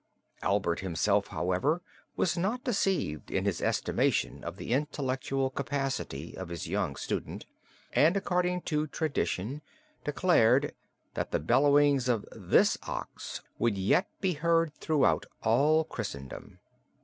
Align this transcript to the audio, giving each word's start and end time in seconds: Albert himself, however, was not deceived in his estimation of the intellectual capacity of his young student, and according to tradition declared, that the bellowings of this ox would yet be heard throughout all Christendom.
Albert 0.41 0.79
himself, 0.79 1.27
however, 1.27 1.83
was 2.15 2.35
not 2.35 2.63
deceived 2.63 3.29
in 3.29 3.45
his 3.45 3.61
estimation 3.61 4.43
of 4.43 4.57
the 4.57 4.71
intellectual 4.73 5.51
capacity 5.51 6.35
of 6.35 6.49
his 6.49 6.67
young 6.67 6.95
student, 6.95 7.45
and 7.93 8.17
according 8.17 8.61
to 8.61 8.87
tradition 8.87 9.61
declared, 10.03 10.73
that 11.13 11.29
the 11.29 11.37
bellowings 11.39 12.09
of 12.09 12.25
this 12.31 12.79
ox 12.87 13.41
would 13.59 13.77
yet 13.77 14.07
be 14.21 14.33
heard 14.33 14.73
throughout 14.73 15.27
all 15.43 15.83
Christendom. 15.83 16.57